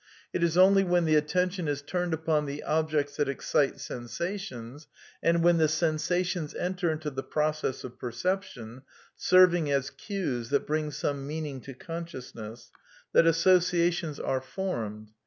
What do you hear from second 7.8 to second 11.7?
of perception (serving as cues that bring some meaning